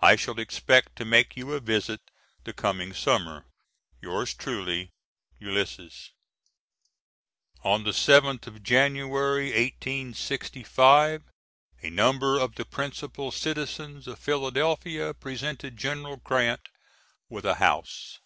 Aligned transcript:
I 0.00 0.16
shall 0.16 0.38
expect 0.40 0.96
to 0.96 1.04
make 1.04 1.36
you 1.36 1.52
a 1.52 1.60
visit 1.60 2.00
the 2.44 2.54
coming 2.54 2.94
summer. 2.94 3.44
Yours 4.00 4.32
truly, 4.32 4.94
ULYSSES. 5.38 6.12
[On 7.62 7.84
the 7.84 7.90
7th 7.90 8.46
of 8.46 8.62
January, 8.62 9.48
1865, 9.50 11.24
a 11.82 11.90
number 11.90 12.38
of 12.38 12.54
the 12.54 12.64
principal 12.64 13.30
citizens 13.30 14.08
of 14.08 14.18
Philadelphia 14.18 15.12
presented 15.12 15.76
General 15.76 16.16
Grant 16.16 16.70
with 17.28 17.44
a 17.44 17.56
house. 17.56 18.18